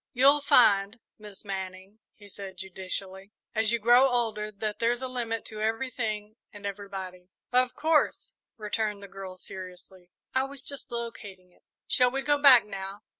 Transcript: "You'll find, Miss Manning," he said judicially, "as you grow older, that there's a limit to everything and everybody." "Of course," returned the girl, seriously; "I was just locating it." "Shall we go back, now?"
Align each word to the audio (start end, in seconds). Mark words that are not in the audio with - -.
"You'll 0.13 0.41
find, 0.41 0.99
Miss 1.19 1.45
Manning," 1.45 1.99
he 2.15 2.27
said 2.27 2.57
judicially, 2.57 3.33
"as 3.53 3.71
you 3.71 3.77
grow 3.77 4.09
older, 4.09 4.51
that 4.51 4.79
there's 4.79 5.03
a 5.03 5.07
limit 5.07 5.45
to 5.45 5.61
everything 5.61 6.37
and 6.51 6.65
everybody." 6.65 7.29
"Of 7.51 7.75
course," 7.75 8.33
returned 8.57 9.03
the 9.03 9.07
girl, 9.07 9.37
seriously; 9.37 10.09
"I 10.33 10.45
was 10.45 10.63
just 10.63 10.91
locating 10.91 11.51
it." 11.51 11.61
"Shall 11.87 12.09
we 12.09 12.23
go 12.23 12.41
back, 12.41 12.65
now?" 12.65 13.03